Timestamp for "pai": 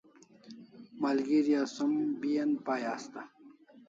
2.65-2.81